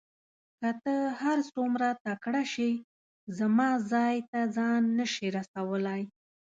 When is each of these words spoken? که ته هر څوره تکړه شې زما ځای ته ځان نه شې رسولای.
که 0.59 0.69
ته 0.83 0.95
هر 1.21 1.37
څوره 1.53 1.89
تکړه 2.05 2.43
شې 2.53 2.71
زما 3.37 3.69
ځای 3.91 4.15
ته 4.29 4.39
ځان 4.55 4.81
نه 4.97 5.05
شې 5.13 5.27
رسولای. 5.37 6.01